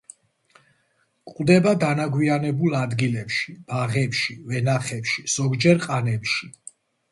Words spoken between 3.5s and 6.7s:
ბაღებში, ვენახებში, ზოგჯერ ყანებში.